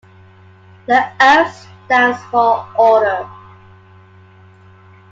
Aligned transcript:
The 0.87 1.11
"O" 1.19 1.47
stands 1.85 2.17
for 2.31 2.67
order. 2.75 3.29